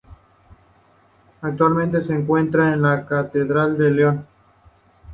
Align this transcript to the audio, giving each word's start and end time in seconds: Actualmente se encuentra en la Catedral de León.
Actualmente 1.41 2.01
se 2.03 2.13
encuentra 2.15 2.73
en 2.73 2.81
la 2.81 3.05
Catedral 3.05 3.77
de 3.77 3.91
León. 3.91 4.27